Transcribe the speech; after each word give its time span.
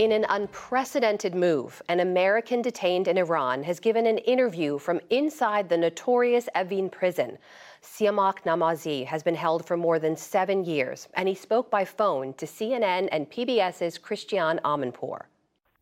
In 0.00 0.12
an 0.12 0.24
unprecedented 0.30 1.34
move, 1.34 1.82
an 1.90 2.00
American 2.00 2.62
detained 2.62 3.06
in 3.06 3.18
Iran 3.18 3.62
has 3.64 3.78
given 3.78 4.06
an 4.06 4.16
interview 4.16 4.78
from 4.78 4.98
inside 5.10 5.68
the 5.68 5.76
notorious 5.76 6.48
Evin 6.56 6.90
prison. 6.90 7.36
Siamak 7.82 8.44
Namazi 8.44 9.04
has 9.04 9.22
been 9.22 9.34
held 9.34 9.66
for 9.66 9.76
more 9.76 9.98
than 9.98 10.16
seven 10.16 10.64
years, 10.64 11.06
and 11.12 11.28
he 11.28 11.34
spoke 11.34 11.70
by 11.70 11.84
phone 11.84 12.32
to 12.38 12.46
CNN 12.46 13.10
and 13.12 13.30
PBS's 13.30 13.98
Christiane 13.98 14.58
Amanpour. 14.64 15.24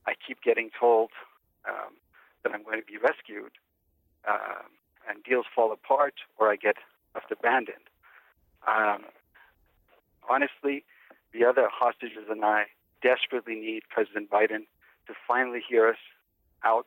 I 0.04 0.14
keep 0.26 0.42
getting 0.42 0.70
told 0.80 1.10
um, 1.68 1.94
that 2.42 2.52
I'm 2.52 2.64
going 2.64 2.80
to 2.80 2.86
be 2.86 2.98
rescued, 2.98 3.52
uh, 4.26 4.62
and 5.08 5.22
deals 5.22 5.46
fall 5.54 5.70
apart, 5.70 6.14
or 6.38 6.50
I 6.50 6.56
get 6.56 6.74
left 7.14 7.30
abandoned. 7.30 7.86
Um, 8.66 9.04
honestly, 10.28 10.84
the 11.32 11.44
other 11.44 11.68
hostages 11.70 12.26
and 12.28 12.44
I 12.44 12.64
desperately 13.02 13.54
need 13.54 13.82
President 13.88 14.30
Biden 14.30 14.66
to 15.06 15.14
finally 15.26 15.60
hear 15.66 15.88
us 15.88 16.02
out, 16.64 16.86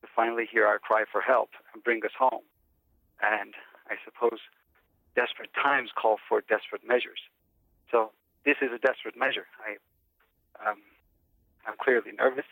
to 0.00 0.08
finally 0.14 0.46
hear 0.50 0.66
our 0.66 0.78
cry 0.78 1.04
for 1.10 1.20
help 1.20 1.50
and 1.72 1.82
bring 1.82 2.04
us 2.04 2.12
home. 2.18 2.42
And 3.22 3.54
I 3.88 3.94
suppose 4.04 4.40
desperate 5.14 5.50
times 5.54 5.90
call 5.94 6.16
for 6.28 6.40
desperate 6.40 6.82
measures. 6.86 7.20
So 7.90 8.10
this 8.44 8.56
is 8.62 8.70
a 8.74 8.78
desperate 8.78 9.16
measure. 9.16 9.46
I, 9.60 9.76
um, 10.68 10.78
I'm 11.66 11.74
clearly 11.80 12.12
nervous. 12.18 12.46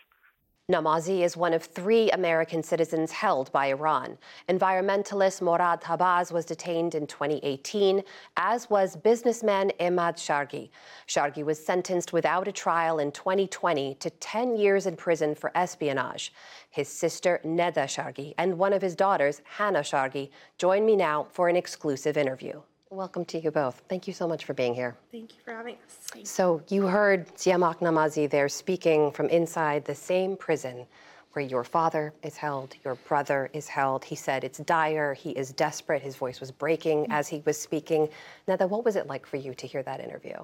Namazi 0.71 1.23
is 1.23 1.35
one 1.35 1.53
of 1.53 1.65
three 1.65 2.09
American 2.11 2.63
citizens 2.63 3.11
held 3.11 3.51
by 3.51 3.65
Iran. 3.65 4.17
Environmentalist 4.47 5.41
Morad 5.41 5.81
Tahbaz 5.81 6.31
was 6.31 6.45
detained 6.45 6.95
in 6.95 7.05
2018, 7.07 8.01
as 8.37 8.69
was 8.69 8.95
businessman 8.95 9.73
Emad 9.81 10.15
Shargi. 10.15 10.69
Shargi 11.07 11.43
was 11.43 11.63
sentenced 11.63 12.13
without 12.13 12.47
a 12.47 12.53
trial 12.53 12.99
in 12.99 13.11
2020 13.11 13.95
to 13.95 14.09
10 14.09 14.55
years 14.55 14.85
in 14.85 14.95
prison 14.95 15.35
for 15.35 15.51
espionage. 15.55 16.31
His 16.69 16.87
sister, 16.87 17.41
Neda 17.43 17.85
Shargi, 17.85 18.33
and 18.37 18.57
one 18.57 18.71
of 18.71 18.81
his 18.81 18.95
daughters, 18.95 19.41
Hannah 19.43 19.79
Shargi, 19.79 20.29
join 20.57 20.85
me 20.85 20.95
now 20.95 21.27
for 21.31 21.49
an 21.49 21.57
exclusive 21.57 22.15
interview. 22.15 22.61
Welcome 22.91 23.23
to 23.25 23.39
you 23.39 23.51
both. 23.51 23.81
Thank 23.87 24.05
you 24.05 24.11
so 24.11 24.27
much 24.27 24.43
for 24.43 24.53
being 24.53 24.75
here. 24.75 24.97
Thank 25.13 25.31
you 25.33 25.39
for 25.45 25.53
having 25.53 25.77
us. 25.85 26.29
So, 26.29 26.61
you 26.67 26.87
heard 26.87 27.25
Siamak 27.37 27.79
Namazi 27.79 28.29
there 28.29 28.49
speaking 28.49 29.13
from 29.13 29.29
inside 29.29 29.85
the 29.85 29.95
same 29.95 30.35
prison 30.35 30.85
where 31.31 31.45
your 31.45 31.63
father 31.63 32.13
is 32.21 32.35
held, 32.35 32.75
your 32.83 32.95
brother 33.07 33.49
is 33.53 33.69
held. 33.69 34.03
He 34.03 34.15
said 34.15 34.43
it's 34.43 34.59
dire, 34.59 35.13
he 35.13 35.29
is 35.29 35.53
desperate, 35.53 36.01
his 36.01 36.17
voice 36.17 36.41
was 36.41 36.51
breaking 36.51 37.03
mm-hmm. 37.03 37.13
as 37.13 37.29
he 37.29 37.41
was 37.45 37.57
speaking. 37.57 38.09
Neda, 38.45 38.67
what 38.67 38.83
was 38.83 38.97
it 38.97 39.07
like 39.07 39.25
for 39.25 39.37
you 39.37 39.53
to 39.53 39.65
hear 39.65 39.83
that 39.83 40.01
interview? 40.01 40.35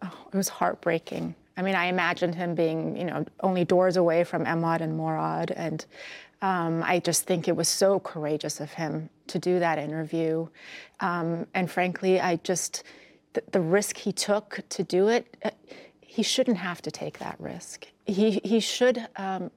Oh, 0.00 0.26
it 0.32 0.36
was 0.36 0.48
heartbreaking. 0.48 1.34
I 1.56 1.62
mean, 1.62 1.74
I 1.74 1.86
imagined 1.86 2.36
him 2.36 2.54
being, 2.54 2.96
you 2.96 3.04
know, 3.04 3.24
only 3.40 3.64
doors 3.64 3.96
away 3.96 4.22
from 4.22 4.44
Emad 4.44 4.80
and 4.80 4.96
Morad, 4.96 5.50
and 5.50 5.84
um, 6.42 6.82
I 6.84 6.98
just 6.98 7.24
think 7.24 7.48
it 7.48 7.56
was 7.56 7.68
so 7.68 8.00
courageous 8.00 8.60
of 8.60 8.72
him 8.72 9.08
to 9.28 9.38
do 9.38 9.58
that 9.58 9.78
interview. 9.78 10.48
Um, 11.00 11.46
and 11.54 11.70
frankly, 11.70 12.20
I 12.20 12.36
just, 12.36 12.82
the, 13.32 13.42
the, 13.52 13.60
risk 13.60 13.96
he 13.96 14.12
took 14.12 14.60
to 14.68 14.82
do 14.82 15.08
it, 15.08 15.36
uh, 15.44 15.50
he 16.00 16.22
shouldn't 16.22 16.58
have 16.58 16.82
to 16.82 16.90
take 16.90 17.18
that 17.18 17.36
risk. 17.38 17.86
He, 18.06 18.40
he 18.44 18.60
should 18.60 19.06
um, 19.16 19.50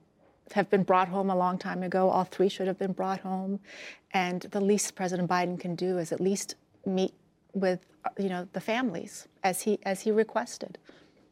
have 0.52 0.70
been 0.70 0.82
brought 0.82 1.08
home 1.08 1.30
a 1.30 1.36
long 1.36 1.58
time 1.58 1.82
ago. 1.82 2.08
All 2.08 2.24
three 2.24 2.48
should 2.48 2.66
have 2.66 2.78
been 2.78 2.92
brought 2.92 3.20
home. 3.20 3.60
And 4.12 4.42
the 4.42 4.60
least 4.60 4.94
President 4.94 5.28
Biden 5.28 5.60
can 5.60 5.74
do 5.74 5.98
is 5.98 6.12
at 6.12 6.20
least 6.20 6.54
meet 6.86 7.12
with, 7.52 7.80
uh, 8.04 8.10
you 8.18 8.28
know, 8.28 8.48
the 8.52 8.60
families 8.60 9.28
as 9.44 9.62
he, 9.62 9.78
as 9.84 10.00
he 10.00 10.10
requested. 10.10 10.78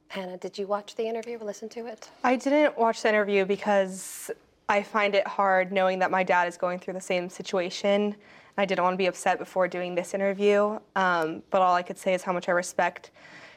Hannah, 0.09 0.37
did 0.37 0.57
you 0.59 0.67
watch 0.67 0.95
the 0.95 1.07
interview 1.07 1.39
or 1.39 1.45
listen 1.45 1.69
to 1.71 1.87
it? 1.87 2.11
I 2.23 2.37
didn't 2.37 2.79
watch 2.79 3.03
the 3.03 3.09
interview 3.09 3.45
because 3.45 4.31
I 4.69 4.83
find 4.83 5.15
it 5.15 5.27
hard 5.27 5.71
knowing 5.71 6.01
that 6.01 6.11
my 6.11 6.25
dad 6.25 6.49
is 6.49 6.57
going 6.57 6.81
through 6.81 6.95
the 6.95 7.01
same 7.01 7.29
situation. 7.29 8.17
I 8.59 8.65
didn't 8.65 8.83
want 8.83 8.95
to 8.95 8.99
be 8.99 9.07
upset 9.07 9.39
before 9.39 9.69
doing 9.69 9.95
this 9.95 10.13
interview, 10.13 10.79
um, 10.97 11.43
but 11.51 11.63
all 11.63 11.75
I 11.75 11.83
could 11.83 11.99
say 11.99 12.15
is 12.15 12.23
how 12.23 12.33
much 12.33 12.49
I 12.49 12.53
respect 12.53 13.13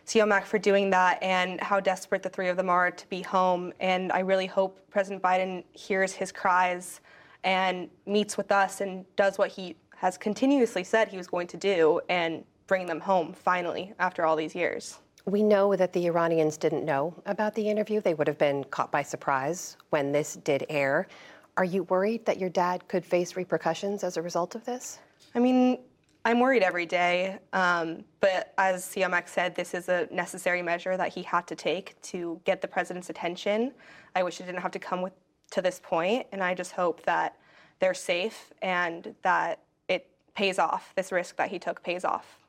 Siamak 0.05 0.43
for 0.43 0.59
doing 0.59 0.89
that 0.91 1.21
and 1.23 1.59
how 1.61 1.79
desperate 1.79 2.21
the 2.21 2.29
three 2.29 2.47
of 2.47 2.57
them 2.57 2.69
are 2.69 2.91
to 2.91 3.09
be 3.09 3.21
home. 3.21 3.73
And 3.79 4.11
I 4.11 4.19
really 4.19 4.45
hope 4.45 4.79
President 4.91 5.21
Biden 5.23 5.63
hears 5.73 6.13
his 6.13 6.31
cries 6.31 7.01
and 7.43 7.89
meets 8.05 8.37
with 8.37 8.51
us 8.51 8.81
and 8.81 9.05
does 9.15 9.37
what 9.37 9.49
he 9.49 9.77
has 9.95 10.17
continuously 10.17 10.83
said 10.83 11.07
he 11.07 11.17
was 11.17 11.27
going 11.27 11.47
to 11.47 11.57
do 11.57 12.01
and 12.09 12.43
bring 12.67 12.85
them 12.85 12.99
home 12.99 13.33
finally 13.33 13.93
after 13.99 14.25
all 14.25 14.35
these 14.35 14.53
years. 14.53 14.99
We 15.29 15.43
know 15.43 15.75
that 15.75 15.93
the 15.93 16.07
Iranians 16.07 16.57
didn't 16.57 16.85
know 16.85 17.13
about 17.27 17.53
the 17.53 17.69
interview. 17.69 18.01
They 18.01 18.15
would 18.15 18.27
have 18.27 18.39
been 18.39 18.63
caught 18.63 18.91
by 18.91 19.03
surprise 19.03 19.77
when 19.91 20.11
this 20.11 20.37
did 20.37 20.65
air. 20.69 21.07
Are 21.55 21.63
you 21.63 21.83
worried 21.83 22.25
that 22.25 22.39
your 22.39 22.49
dad 22.49 22.87
could 22.87 23.05
face 23.05 23.35
repercussions 23.35 24.03
as 24.03 24.17
a 24.17 24.23
result 24.23 24.55
of 24.55 24.65
this? 24.65 24.97
I 25.35 25.39
mean, 25.39 25.77
I'm 26.25 26.39
worried 26.39 26.63
every 26.63 26.87
day. 26.87 27.37
Um, 27.53 28.03
but 28.21 28.53
as 28.57 28.83
Siamak 28.83 29.29
said, 29.29 29.53
this 29.53 29.75
is 29.75 29.87
a 29.87 30.07
necessary 30.11 30.63
measure 30.63 30.97
that 30.97 31.13
he 31.13 31.21
had 31.21 31.45
to 31.45 31.55
take 31.55 32.01
to 32.03 32.41
get 32.43 32.59
the 32.61 32.67
president's 32.67 33.11
attention. 33.11 33.71
I 34.15 34.23
wish 34.23 34.39
it 34.39 34.47
didn't 34.47 34.61
have 34.61 34.71
to 34.71 34.79
come 34.79 35.03
with, 35.03 35.13
to 35.51 35.61
this 35.61 35.79
point, 35.83 36.25
and 36.31 36.43
I 36.43 36.55
just 36.55 36.71
hope 36.71 37.03
that 37.03 37.35
they're 37.79 37.93
safe 37.93 38.51
and 38.63 39.13
that 39.21 39.59
it 39.87 40.07
pays 40.33 40.57
off. 40.57 40.91
This 40.95 41.11
risk 41.11 41.35
that 41.35 41.49
he 41.49 41.59
took 41.59 41.83
pays 41.83 42.03
off. 42.03 42.39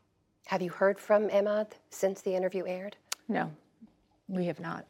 Have 0.46 0.62
you 0.62 0.70
heard 0.70 0.98
from 0.98 1.28
Emad 1.28 1.72
since 1.90 2.20
the 2.22 2.34
interview 2.34 2.64
aired? 2.66 2.96
No, 3.28 3.50
we 4.28 4.46
have 4.46 4.60
not. 4.60 4.84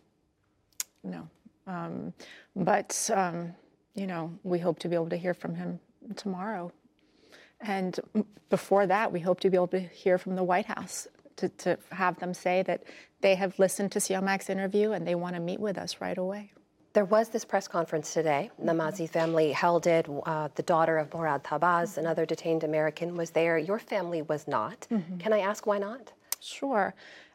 No. 1.02 1.28
Um, 1.66 2.12
but, 2.56 3.10
um, 3.14 3.54
you 3.94 4.06
know, 4.06 4.32
we 4.42 4.58
hope 4.58 4.78
to 4.80 4.88
be 4.88 4.94
able 4.94 5.10
to 5.10 5.16
hear 5.16 5.34
from 5.34 5.54
him 5.54 5.78
tomorrow. 6.16 6.72
And 7.60 7.98
before 8.48 8.86
that, 8.86 9.12
we 9.12 9.20
hope 9.20 9.40
to 9.40 9.50
be 9.50 9.56
able 9.56 9.68
to 9.68 9.80
hear 9.80 10.18
from 10.18 10.34
the 10.34 10.42
White 10.42 10.66
House 10.66 11.06
to, 11.36 11.48
to 11.48 11.78
have 11.92 12.18
them 12.18 12.32
say 12.34 12.62
that 12.62 12.84
they 13.20 13.34
have 13.34 13.58
listened 13.58 13.92
to 13.92 13.98
Siamak's 13.98 14.48
interview 14.48 14.92
and 14.92 15.06
they 15.06 15.14
want 15.14 15.34
to 15.34 15.40
meet 15.40 15.60
with 15.60 15.76
us 15.76 16.00
right 16.00 16.16
away. 16.16 16.52
There 16.92 17.04
was 17.04 17.28
this 17.28 17.44
press 17.44 17.68
conference 17.68 18.12
today. 18.12 18.50
The 18.58 18.72
Namazi 18.72 19.08
family 19.08 19.52
held 19.52 19.86
it. 19.86 20.08
Uh, 20.26 20.48
the 20.56 20.62
daughter 20.62 20.98
of 20.98 21.12
Morad 21.14 21.44
Tahbaz, 21.44 21.98
another 21.98 22.26
detained 22.26 22.64
American, 22.64 23.16
was 23.16 23.30
there. 23.30 23.58
Your 23.58 23.78
family 23.78 24.22
was 24.22 24.48
not. 24.48 24.88
Mm-hmm. 24.90 25.18
Can 25.18 25.32
I 25.32 25.38
ask 25.38 25.66
why 25.66 25.78
not? 25.78 26.12
Sure. 26.40 26.92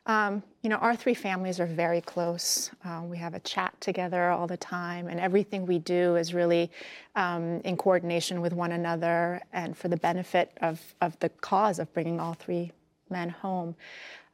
Um, 0.08 0.44
you 0.62 0.70
know, 0.70 0.76
our 0.76 0.96
three 0.96 1.14
families 1.14 1.60
are 1.60 1.66
very 1.66 2.02
close. 2.02 2.70
Uh, 2.84 3.02
we 3.06 3.18
have 3.18 3.34
a 3.34 3.40
chat 3.40 3.74
together 3.80 4.30
all 4.30 4.46
the 4.46 4.58
time, 4.58 5.08
and 5.08 5.20
everything 5.20 5.66
we 5.66 5.80
do 5.80 6.16
is 6.18 6.34
really 6.34 6.70
um, 7.16 7.62
in 7.62 7.78
coordination 7.78 8.42
with 8.42 8.54
one 8.54 8.74
another 8.74 9.42
and 9.54 9.76
for 9.76 9.88
the 9.88 9.98
benefit 9.98 10.52
of, 10.62 10.82
of 11.02 11.18
the 11.20 11.30
cause 11.30 11.80
of 11.80 11.92
bringing 11.94 12.20
all 12.20 12.34
three 12.34 12.72
men 13.10 13.30
home. 13.30 13.74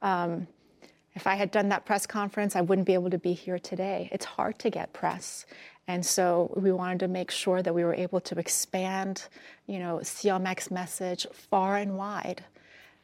Um, 0.02 0.48
if 1.14 1.28
I 1.28 1.36
had 1.36 1.52
done 1.52 1.70
that 1.70 1.86
press 1.86 2.06
conference, 2.06 2.56
I 2.56 2.62
wouldn't 2.62 2.88
be 2.88 2.94
able 2.94 3.10
to 3.10 3.18
be 3.18 3.34
here 3.34 3.60
today. 3.60 4.10
It's 4.12 4.26
hard 4.26 4.60
to 4.60 4.70
get 4.70 4.94
press. 4.94 5.46
And 5.88 6.06
so 6.06 6.54
we 6.56 6.72
wanted 6.72 7.00
to 7.00 7.08
make 7.08 7.32
sure 7.32 7.62
that 7.62 7.74
we 7.74 7.84
were 7.84 7.94
able 7.94 8.22
to 8.22 8.40
expand, 8.40 9.28
you 9.68 9.80
know, 9.80 10.00
Siamak's 10.02 10.72
message 10.72 11.28
far 11.34 11.78
and 11.78 11.98
wide. 11.98 12.46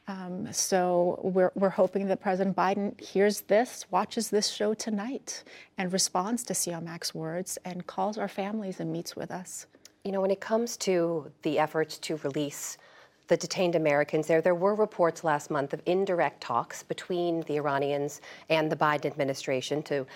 Um, 0.06 0.50
so 0.52 1.20
we're, 1.22 1.52
we're 1.54 1.68
hoping 1.68 2.06
that 2.06 2.22
President 2.22 2.56
Biden 2.56 2.98
hears 2.98 3.42
this, 3.42 3.84
watches 3.90 4.30
this 4.30 4.48
show 4.48 4.72
tonight, 4.72 5.44
and 5.76 5.92
responds 5.92 6.44
to 6.44 6.54
Siamak's 6.54 7.14
words 7.14 7.58
and 7.66 7.86
calls 7.86 8.16
our 8.16 8.28
families 8.28 8.80
and 8.80 8.90
meets 8.90 9.14
with 9.14 9.30
us. 9.30 9.66
You 10.04 10.12
know, 10.12 10.22
when 10.22 10.30
it 10.30 10.40
comes 10.40 10.78
to 10.78 11.30
the 11.42 11.58
efforts 11.58 11.98
to 11.98 12.16
release 12.16 12.78
the 13.28 13.36
detained 13.36 13.74
Americans 13.74 14.26
there. 14.26 14.40
There 14.40 14.54
were 14.54 14.74
reports 14.74 15.22
last 15.22 15.50
month 15.50 15.72
of 15.72 15.80
indirect 15.86 16.40
talks 16.40 16.82
between 16.82 17.42
the 17.42 17.56
Iranians 17.56 18.20
and 18.48 18.72
the 18.72 18.76
Biden 18.76 19.06
administration 19.06 19.82
to 19.84 20.06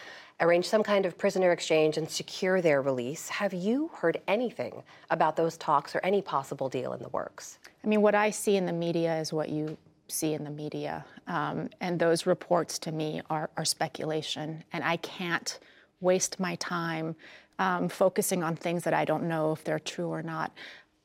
arrange 0.40 0.66
some 0.66 0.82
kind 0.82 1.06
of 1.06 1.16
prisoner 1.16 1.52
exchange 1.52 1.98
and 1.98 2.10
secure 2.10 2.60
their 2.60 2.82
release. 2.82 3.28
Have 3.28 3.54
you 3.54 3.90
heard 3.94 4.20
anything 4.26 4.82
about 5.10 5.36
those 5.36 5.56
talks 5.56 5.94
or 5.94 6.00
any 6.02 6.20
possible 6.20 6.68
deal 6.68 6.94
in 6.94 7.02
the 7.02 7.10
works? 7.10 7.58
I 7.84 7.86
mean, 7.86 8.02
what 8.02 8.14
I 8.14 8.30
see 8.30 8.56
in 8.56 8.66
the 8.66 8.72
media 8.72 9.20
is 9.20 9.32
what 9.32 9.50
you 9.50 9.76
see 10.08 10.34
in 10.34 10.44
the 10.44 10.50
media. 10.50 11.04
Um, 11.26 11.70
and 11.80 11.98
those 11.98 12.26
reports 12.26 12.78
to 12.80 12.92
me 12.92 13.22
are, 13.30 13.50
are, 13.56 13.64
speculation. 13.64 14.64
And 14.72 14.84
I 14.84 14.96
can't 14.96 15.58
waste 16.00 16.40
my 16.40 16.56
time 16.56 17.14
um, 17.58 17.88
focusing 17.88 18.42
on 18.42 18.56
things 18.56 18.84
that 18.84 18.94
I 18.94 19.04
don't 19.04 19.24
know 19.24 19.52
if 19.52 19.64
they're 19.64 19.78
true 19.78 20.08
or 20.08 20.22
not. 20.22 20.52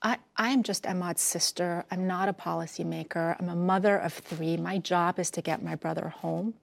I, 0.01 0.17
am 0.37 0.63
just 0.63 0.85
Emad's 0.85 1.21
sister. 1.21 1.83
I'm 1.89 2.05
not 2.05 2.29
a 2.29 2.33
policymaker. 2.33 3.35
I'm 3.39 3.49
a 3.49 3.55
mother 3.55 3.97
of 3.97 4.13
three. 4.13 4.57
My 4.57 4.77
job 4.77 5.19
is 5.19 5.31
to 5.31 5.41
get 5.41 5.63
my 5.63 5.75
brother 5.75 6.09
home. 6.09 6.53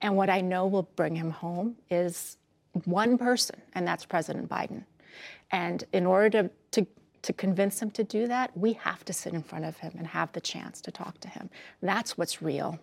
And 0.00 0.16
what 0.16 0.28
I 0.28 0.40
know 0.40 0.66
will 0.66 0.88
bring 0.96 1.16
him 1.16 1.30
home 1.30 1.76
is 1.90 2.36
one 2.84 3.18
person, 3.18 3.60
and 3.74 3.86
that's 3.86 4.04
President 4.04 4.48
Biden. 4.48 4.84
And 5.50 5.84
in 5.92 6.06
order 6.06 6.30
to, 6.30 6.50
to, 6.72 6.86
to 7.22 7.32
convince 7.32 7.80
him 7.80 7.90
to 7.92 8.04
do 8.04 8.26
that, 8.26 8.56
we 8.56 8.74
have 8.74 9.04
to 9.06 9.12
sit 9.12 9.32
in 9.32 9.42
front 9.42 9.64
of 9.64 9.78
him 9.78 9.92
and 9.96 10.06
have 10.06 10.32
the 10.32 10.40
chance 10.40 10.80
to 10.82 10.90
talk 10.90 11.18
to 11.20 11.28
him. 11.28 11.50
That's 11.80 12.18
what's 12.18 12.42
real. 12.42 12.78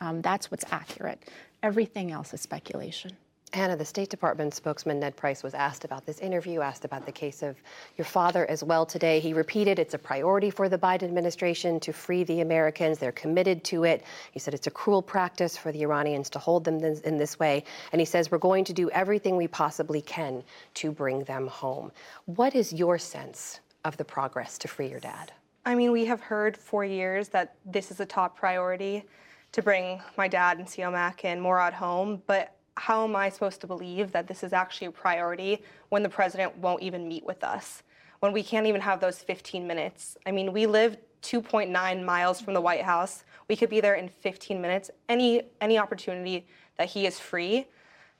Um, 0.00 0.22
that's 0.22 0.50
what's 0.50 0.64
accurate. 0.70 1.28
Everything 1.62 2.10
else 2.10 2.34
is 2.34 2.40
speculation. 2.40 3.12
Hannah, 3.54 3.76
the 3.76 3.84
State 3.84 4.10
Department 4.10 4.52
spokesman 4.52 4.98
Ned 4.98 5.16
Price 5.16 5.44
was 5.44 5.54
asked 5.54 5.84
about 5.84 6.04
this 6.04 6.18
interview, 6.18 6.60
asked 6.60 6.84
about 6.84 7.06
the 7.06 7.12
case 7.12 7.40
of 7.40 7.56
your 7.96 8.04
father 8.04 8.50
as 8.50 8.64
well 8.64 8.84
today. 8.84 9.20
He 9.20 9.32
repeated 9.32 9.78
it's 9.78 9.94
a 9.94 9.98
priority 9.98 10.50
for 10.50 10.68
the 10.68 10.76
Biden 10.76 11.04
administration 11.04 11.78
to 11.80 11.92
free 11.92 12.24
the 12.24 12.40
Americans. 12.40 12.98
They're 12.98 13.12
committed 13.12 13.62
to 13.64 13.84
it. 13.84 14.02
He 14.32 14.40
said 14.40 14.54
it's 14.54 14.66
a 14.66 14.72
cruel 14.72 15.02
practice 15.02 15.56
for 15.56 15.70
the 15.70 15.82
Iranians 15.82 16.28
to 16.30 16.40
hold 16.40 16.64
them 16.64 16.82
in 16.82 17.16
this 17.16 17.38
way. 17.38 17.62
And 17.92 18.00
he 18.00 18.04
says 18.04 18.30
we're 18.30 18.38
going 18.38 18.64
to 18.64 18.72
do 18.72 18.90
everything 18.90 19.36
we 19.36 19.46
possibly 19.46 20.00
can 20.00 20.42
to 20.74 20.90
bring 20.90 21.22
them 21.24 21.46
home. 21.46 21.92
What 22.26 22.56
is 22.56 22.72
your 22.72 22.98
sense 22.98 23.60
of 23.84 23.96
the 23.96 24.04
progress 24.04 24.58
to 24.58 24.68
free 24.68 24.88
your 24.88 25.00
dad? 25.00 25.32
I 25.64 25.76
mean, 25.76 25.92
we 25.92 26.04
have 26.06 26.20
heard 26.20 26.56
for 26.56 26.84
years 26.84 27.28
that 27.28 27.54
this 27.64 27.92
is 27.92 28.00
a 28.00 28.06
top 28.06 28.36
priority 28.36 29.04
to 29.52 29.62
bring 29.62 30.02
my 30.18 30.26
dad 30.26 30.58
and 30.58 30.66
Siamak 30.66 31.24
and 31.24 31.40
Morad 31.40 31.72
home, 31.72 32.20
but 32.26 32.56
how 32.76 33.04
am 33.04 33.14
I 33.14 33.28
supposed 33.28 33.60
to 33.60 33.66
believe 33.66 34.12
that 34.12 34.26
this 34.26 34.42
is 34.42 34.52
actually 34.52 34.88
a 34.88 34.92
priority 34.92 35.62
when 35.90 36.02
the 36.02 36.08
president 36.08 36.56
won't 36.58 36.82
even 36.82 37.08
meet 37.08 37.24
with 37.24 37.44
us? 37.44 37.82
When 38.20 38.32
we 38.32 38.42
can't 38.42 38.66
even 38.66 38.80
have 38.80 39.00
those 39.00 39.18
15 39.18 39.66
minutes? 39.66 40.16
I 40.26 40.30
mean, 40.30 40.52
we 40.52 40.66
live 40.66 40.96
2.9 41.22 42.04
miles 42.04 42.40
from 42.40 42.54
the 42.54 42.60
White 42.60 42.82
House. 42.82 43.24
We 43.48 43.56
could 43.56 43.70
be 43.70 43.80
there 43.80 43.94
in 43.94 44.08
15 44.08 44.60
minutes. 44.60 44.90
Any 45.08 45.42
any 45.60 45.78
opportunity 45.78 46.46
that 46.76 46.88
he 46.88 47.06
is 47.06 47.18
free. 47.18 47.66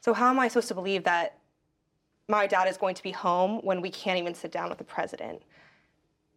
So 0.00 0.14
how 0.14 0.30
am 0.30 0.38
I 0.38 0.48
supposed 0.48 0.68
to 0.68 0.74
believe 0.74 1.04
that 1.04 1.38
my 2.28 2.46
dad 2.46 2.68
is 2.68 2.76
going 2.76 2.94
to 2.94 3.02
be 3.02 3.10
home 3.10 3.60
when 3.62 3.80
we 3.80 3.90
can't 3.90 4.18
even 4.18 4.34
sit 4.34 4.52
down 4.52 4.68
with 4.68 4.78
the 4.78 4.84
president? 4.84 5.42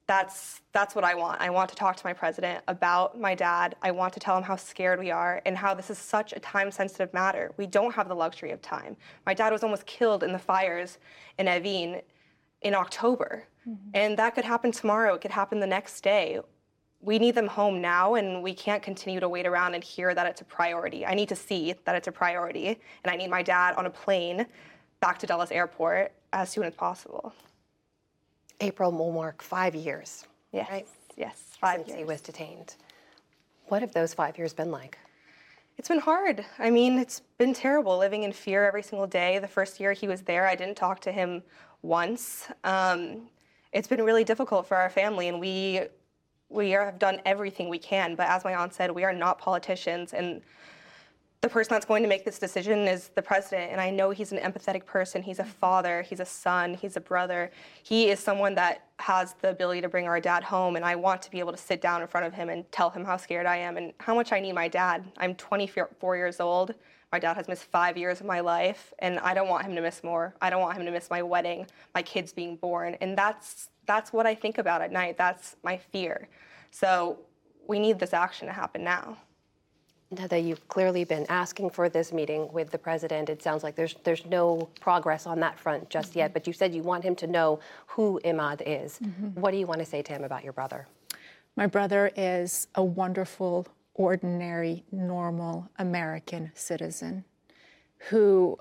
That's 0.07 0.61
that's 0.71 0.95
what 0.95 1.03
I 1.03 1.15
want. 1.15 1.41
I 1.41 1.49
want 1.49 1.69
to 1.69 1.75
talk 1.75 1.97
to 1.97 2.05
my 2.05 2.13
president 2.13 2.63
about 2.69 3.19
my 3.19 3.35
dad. 3.35 3.75
I 3.81 3.91
want 3.91 4.13
to 4.13 4.19
tell 4.21 4.37
him 4.37 4.43
how 4.43 4.55
scared 4.55 4.99
we 4.99 5.11
are 5.11 5.41
and 5.45 5.57
how 5.57 5.73
this 5.73 5.89
is 5.89 5.97
such 5.97 6.31
a 6.31 6.39
time 6.39 6.71
sensitive 6.71 7.13
matter. 7.13 7.51
We 7.57 7.67
don't 7.67 7.93
have 7.93 8.07
the 8.07 8.15
luxury 8.15 8.51
of 8.51 8.61
time. 8.61 8.95
My 9.25 9.33
dad 9.33 9.51
was 9.51 9.63
almost 9.63 9.85
killed 9.85 10.23
in 10.23 10.31
the 10.31 10.39
fires 10.39 10.97
in 11.37 11.47
Evin 11.47 12.01
in 12.61 12.73
October. 12.73 13.47
Mm-hmm. 13.67 13.89
And 13.93 14.17
that 14.17 14.33
could 14.33 14.45
happen 14.45 14.71
tomorrow. 14.71 15.15
It 15.15 15.21
could 15.21 15.31
happen 15.31 15.59
the 15.59 15.67
next 15.67 16.01
day. 16.01 16.39
We 17.01 17.19
need 17.19 17.35
them 17.35 17.47
home 17.47 17.81
now 17.81 18.15
and 18.15 18.41
we 18.41 18.53
can't 18.53 18.81
continue 18.81 19.19
to 19.19 19.29
wait 19.29 19.45
around 19.45 19.75
and 19.75 19.83
hear 19.83 20.15
that 20.15 20.25
it's 20.25 20.41
a 20.41 20.45
priority. 20.45 21.05
I 21.05 21.13
need 21.13 21.29
to 21.29 21.35
see 21.35 21.75
that 21.85 21.95
it's 21.95 22.07
a 22.07 22.11
priority 22.11 22.79
and 23.03 23.11
I 23.11 23.15
need 23.15 23.29
my 23.29 23.43
dad 23.43 23.75
on 23.75 23.85
a 23.85 23.89
plane 23.89 24.47
back 24.99 25.19
to 25.19 25.27
Dulles 25.27 25.51
Airport 25.51 26.11
as 26.33 26.49
soon 26.49 26.63
as 26.63 26.73
possible. 26.73 27.33
April 28.59 28.91
will 28.91 29.11
mark 29.11 29.41
five 29.41 29.75
years. 29.75 30.25
Yes. 30.51 30.67
Right? 30.69 30.87
Yes, 31.15 31.57
five 31.59 31.77
Since 31.77 31.87
years. 31.89 31.97
he 31.99 32.03
was 32.05 32.21
detained. 32.21 32.75
What 33.67 33.81
have 33.81 33.93
those 33.93 34.13
five 34.13 34.37
years 34.37 34.53
been 34.53 34.71
like? 34.71 34.97
It's 35.77 35.89
been 35.89 35.99
hard. 35.99 36.43
I 36.57 36.71
mean, 36.71 36.97
it's 36.97 37.21
been 37.37 37.53
terrible 37.53 37.97
living 37.97 38.23
in 38.23 38.31
fear 38.31 38.65
every 38.65 38.81
single 38.81 39.07
day. 39.07 39.37
The 39.39 39.47
first 39.47 39.79
year 39.79 39.93
he 39.93 40.07
was 40.07 40.21
there, 40.21 40.47
I 40.47 40.55
didn't 40.55 40.75
talk 40.75 40.99
to 41.01 41.11
him 41.11 41.43
once. 41.83 42.47
Um, 42.63 43.29
it's 43.73 43.87
been 43.87 44.03
really 44.03 44.23
difficult 44.23 44.67
for 44.67 44.75
our 44.77 44.89
family, 44.89 45.27
and 45.27 45.39
we 45.39 45.81
we 46.49 46.73
are, 46.75 46.85
have 46.85 46.97
done 46.97 47.21
everything 47.25 47.67
we 47.67 47.77
can. 47.77 48.15
But 48.15 48.27
as 48.29 48.43
my 48.43 48.55
aunt 48.55 48.73
said, 48.73 48.89
we 48.89 49.03
are 49.03 49.13
not 49.13 49.37
politicians, 49.37 50.13
and 50.13 50.41
the 51.47 51.53
person 51.53 51.73
that's 51.73 51.85
going 51.85 52.03
to 52.03 52.09
make 52.09 52.25
this 52.25 52.39
decision 52.39 52.79
is 52.89 53.07
the 53.15 53.21
president. 53.21 53.71
And 53.71 53.79
I 53.79 53.89
know 53.89 54.09
he's 54.09 54.33
an 54.33 54.37
empathetic 54.39 54.85
person. 54.85 55.23
He's 55.23 55.39
a 55.39 55.45
father, 55.45 56.01
he's 56.01 56.19
a 56.19 56.25
son, 56.25 56.73
he's 56.73 56.97
a 56.97 56.99
brother. 56.99 57.51
He 57.83 58.09
is 58.09 58.19
someone 58.19 58.53
that 58.55 58.83
has 58.99 59.33
the 59.41 59.51
ability 59.51 59.79
to 59.79 59.87
bring 59.87 60.07
our 60.07 60.19
dad 60.19 60.43
home. 60.43 60.75
And 60.75 60.83
I 60.83 60.97
want 60.97 61.21
to 61.21 61.31
be 61.31 61.39
able 61.39 61.53
to 61.53 61.57
sit 61.57 61.79
down 61.79 62.01
in 62.01 62.07
front 62.09 62.25
of 62.25 62.33
him 62.33 62.49
and 62.49 62.69
tell 62.73 62.89
him 62.89 63.05
how 63.05 63.15
scared 63.15 63.45
I 63.45 63.55
am 63.55 63.77
and 63.77 63.93
how 63.99 64.13
much 64.13 64.33
I 64.33 64.41
need 64.41 64.55
my 64.55 64.67
dad. 64.67 65.05
I'm 65.15 65.35
24 65.35 66.17
years 66.17 66.41
old. 66.41 66.75
My 67.13 67.19
dad 67.19 67.37
has 67.37 67.47
missed 67.47 67.63
five 67.63 67.95
years 67.95 68.19
of 68.19 68.25
my 68.25 68.41
life, 68.41 68.93
and 68.99 69.17
I 69.19 69.33
don't 69.33 69.47
want 69.47 69.65
him 69.65 69.73
to 69.75 69.81
miss 69.81 70.03
more. 70.03 70.35
I 70.41 70.49
don't 70.49 70.59
want 70.59 70.77
him 70.77 70.85
to 70.85 70.91
miss 70.91 71.09
my 71.09 71.21
wedding, 71.21 71.65
my 71.95 72.01
kids 72.01 72.33
being 72.33 72.57
born. 72.57 72.97
And 72.99 73.17
that's, 73.17 73.69
that's 73.85 74.11
what 74.11 74.25
I 74.25 74.35
think 74.35 74.57
about 74.57 74.81
at 74.81 74.91
night. 74.91 75.17
That's 75.17 75.55
my 75.63 75.77
fear. 75.77 76.27
So 76.71 77.19
we 77.67 77.79
need 77.79 77.99
this 77.99 78.13
action 78.13 78.47
to 78.47 78.53
happen 78.53 78.83
now. 78.83 79.15
That 80.09 80.41
you've 80.41 80.65
clearly 80.69 81.03
been 81.03 81.25
asking 81.27 81.71
for 81.71 81.89
this 81.89 82.13
meeting 82.13 82.49
with 82.53 82.71
the 82.71 82.77
president. 82.77 83.29
It 83.29 83.43
sounds 83.43 83.61
like 83.61 83.75
there's 83.75 83.95
there's 84.05 84.25
no 84.25 84.69
progress 84.79 85.27
on 85.27 85.39
that 85.41 85.59
front 85.59 85.89
just 85.89 86.11
mm-hmm. 86.11 86.19
yet. 86.19 86.33
But 86.33 86.47
you 86.47 86.53
said 86.53 86.73
you 86.73 86.81
want 86.81 87.03
him 87.03 87.15
to 87.17 87.27
know 87.27 87.59
who 87.87 88.21
Emad 88.23 88.61
is. 88.65 88.99
Mm-hmm. 88.99 89.41
What 89.41 89.51
do 89.51 89.57
you 89.57 89.67
want 89.67 89.79
to 89.79 89.85
say 89.85 90.01
to 90.01 90.13
him 90.13 90.23
about 90.23 90.43
your 90.45 90.53
brother? 90.53 90.87
My 91.57 91.67
brother 91.67 92.11
is 92.15 92.67
a 92.75 92.83
wonderful, 92.83 93.67
ordinary, 93.95 94.85
normal 94.91 95.69
American 95.77 96.51
citizen 96.53 97.25
who 98.09 98.57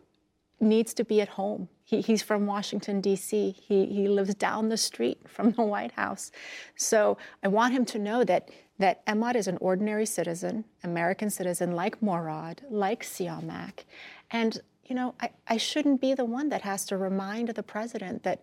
needs 0.60 0.94
to 0.94 1.04
be 1.04 1.20
at 1.20 1.28
home. 1.28 1.68
He, 1.84 2.00
he's 2.00 2.22
from 2.22 2.46
Washington, 2.46 3.00
D.C. 3.00 3.52
He, 3.52 3.86
he 3.86 4.08
lives 4.08 4.34
down 4.34 4.68
the 4.68 4.76
street 4.76 5.20
from 5.28 5.52
the 5.52 5.62
White 5.62 5.92
House. 5.92 6.32
So 6.74 7.18
I 7.42 7.48
want 7.48 7.74
him 7.74 7.84
to 7.86 7.98
know 7.98 8.24
that 8.24 8.48
that 8.78 9.04
Emad 9.06 9.36
is 9.36 9.48
an 9.48 9.58
ordinary 9.60 10.06
citizen, 10.06 10.64
American 10.84 11.30
citizen 11.30 11.72
like 11.72 12.02
Morad, 12.02 12.62
like 12.68 13.02
Siamak. 13.02 13.84
And, 14.30 14.60
you 14.84 14.94
know, 14.94 15.14
I, 15.20 15.30
I 15.48 15.56
shouldn't 15.56 16.00
be 16.00 16.14
the 16.14 16.24
one 16.24 16.50
that 16.50 16.62
has 16.62 16.84
to 16.86 16.96
remind 16.96 17.48
the 17.48 17.62
president 17.62 18.22
that 18.24 18.42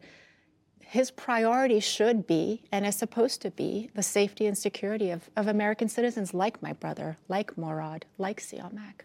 his 0.79 1.11
priority 1.11 1.79
should 1.79 2.27
be 2.27 2.63
and 2.71 2.85
is 2.85 2.95
supposed 2.95 3.41
to 3.41 3.51
be 3.51 3.89
the 3.95 4.03
safety 4.03 4.45
and 4.45 4.57
security 4.57 5.11
of, 5.11 5.29
of 5.35 5.47
American 5.47 5.89
citizens 5.89 6.33
like 6.33 6.61
my 6.61 6.73
brother, 6.73 7.17
like 7.27 7.57
Morad, 7.57 8.05
like 8.17 8.39
Siamak. 8.39 9.01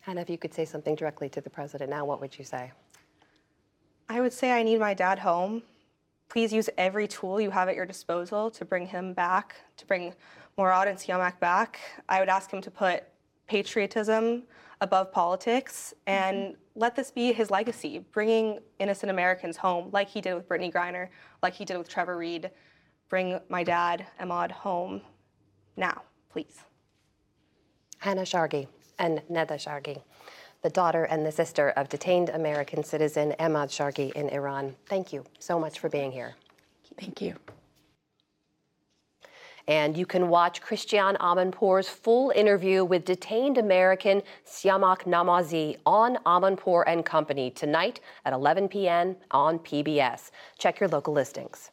Hannah, 0.00 0.22
if 0.22 0.30
you 0.30 0.38
could 0.38 0.54
say 0.54 0.64
something 0.64 0.94
directly 0.94 1.28
to 1.28 1.40
the 1.40 1.50
president 1.50 1.90
now, 1.90 2.04
what 2.04 2.20
would 2.20 2.38
you 2.38 2.44
say? 2.44 2.72
I 4.08 4.20
would 4.20 4.32
say 4.32 4.50
I 4.50 4.62
need 4.62 4.80
my 4.80 4.94
dad 4.94 5.20
home 5.20 5.62
please 6.30 6.52
use 6.52 6.70
every 6.78 7.06
tool 7.06 7.40
you 7.40 7.50
have 7.50 7.68
at 7.68 7.74
your 7.74 7.84
disposal 7.84 8.50
to 8.52 8.64
bring 8.64 8.86
him 8.86 9.12
back, 9.12 9.56
to 9.76 9.84
bring 9.84 10.14
Morad 10.56 10.88
and 10.88 10.96
Siamak 10.96 11.38
back. 11.40 11.80
I 12.08 12.20
would 12.20 12.28
ask 12.28 12.50
him 12.50 12.62
to 12.62 12.70
put 12.70 13.04
patriotism 13.48 14.44
above 14.80 15.12
politics 15.12 15.92
and 16.06 16.36
mm-hmm. 16.36 16.80
let 16.80 16.94
this 16.94 17.10
be 17.10 17.32
his 17.32 17.50
legacy, 17.50 18.04
bringing 18.12 18.60
innocent 18.78 19.10
Americans 19.10 19.56
home, 19.56 19.90
like 19.92 20.08
he 20.08 20.20
did 20.20 20.34
with 20.34 20.48
Brittney 20.48 20.72
Griner, 20.72 21.08
like 21.42 21.52
he 21.52 21.64
did 21.64 21.76
with 21.76 21.88
Trevor 21.88 22.16
Reed. 22.16 22.50
Bring 23.08 23.40
my 23.48 23.64
dad, 23.64 24.06
Emad, 24.20 24.52
home 24.52 25.02
now, 25.76 26.02
please. 26.30 26.60
Hannah 27.98 28.22
Shargi 28.22 28.68
and 29.00 29.20
Neda 29.30 29.56
Shargi 29.56 30.00
the 30.62 30.70
daughter 30.70 31.04
and 31.04 31.24
the 31.24 31.32
sister 31.32 31.70
of 31.70 31.88
detained 31.88 32.28
American 32.28 32.84
citizen 32.84 33.34
Emad 33.38 33.68
Shargi 33.68 34.12
in 34.12 34.28
Iran. 34.28 34.74
Thank 34.86 35.12
you 35.12 35.24
so 35.38 35.58
much 35.58 35.78
for 35.78 35.88
being 35.88 36.12
here. 36.12 36.34
Thank 36.98 37.20
you. 37.20 37.36
And 39.68 39.96
you 39.96 40.04
can 40.04 40.28
watch 40.28 40.60
Christiane 40.60 41.16
Amanpour's 41.16 41.88
full 41.88 42.30
interview 42.30 42.84
with 42.84 43.04
detained 43.04 43.56
American 43.56 44.22
Siamak 44.44 45.04
Namazi 45.04 45.76
on 45.86 46.16
Amanpour 46.26 46.82
and 46.86 47.04
Company 47.04 47.50
tonight 47.50 48.00
at 48.24 48.32
11 48.32 48.68
p.m. 48.68 49.16
on 49.30 49.60
PBS. 49.60 50.30
Check 50.58 50.80
your 50.80 50.88
local 50.88 51.14
listings. 51.14 51.70